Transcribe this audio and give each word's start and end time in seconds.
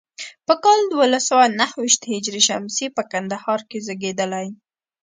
په 0.47 0.53
کال 0.63 0.79
دولس 0.93 1.23
سوه 1.29 1.45
نهو 1.59 1.77
ویشت 1.81 2.01
هجري 2.11 2.41
شمسي 2.47 2.85
په 2.95 3.03
کندهار 3.11 3.59
کې 3.69 3.77
زیږېدلی. 3.85 4.47